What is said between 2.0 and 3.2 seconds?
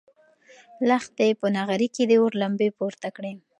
د اور لمبې پورته